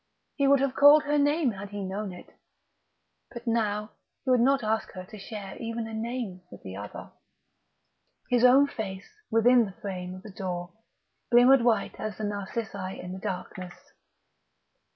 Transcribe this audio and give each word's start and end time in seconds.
He 0.35 0.47
would 0.47 0.61
have 0.61 0.73
called 0.73 1.03
her 1.03 1.19
name 1.19 1.51
had 1.51 1.69
he 1.69 1.83
known 1.83 2.11
it 2.11 2.35
but 3.31 3.45
now 3.45 3.91
he 4.23 4.31
would 4.31 4.39
not 4.39 4.63
ask 4.63 4.91
her 4.93 5.05
to 5.05 5.19
share 5.19 5.55
even 5.59 5.85
a 5.85 5.93
name 5.93 6.41
with 6.49 6.63
the 6.63 6.75
other.... 6.75 7.11
His 8.27 8.43
own 8.43 8.65
face, 8.65 9.21
within 9.29 9.65
the 9.65 9.73
frame 9.79 10.15
of 10.15 10.23
the 10.23 10.31
door, 10.31 10.71
glimmered 11.29 11.61
white 11.61 11.99
as 11.99 12.17
the 12.17 12.23
narcissi 12.23 12.99
in 12.99 13.13
the 13.13 13.19
darkness.... 13.19 13.93